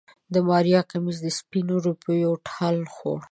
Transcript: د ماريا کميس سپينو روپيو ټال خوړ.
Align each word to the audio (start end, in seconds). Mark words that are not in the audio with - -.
د 0.33 0.35
ماريا 0.47 0.81
کميس 0.91 1.19
سپينو 1.39 1.75
روپيو 1.87 2.31
ټال 2.47 2.77
خوړ. 2.93 3.19